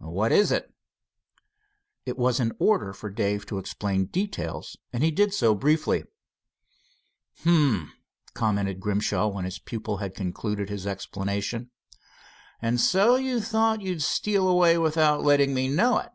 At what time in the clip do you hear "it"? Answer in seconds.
0.52-0.72, 2.06-2.16, 15.98-16.12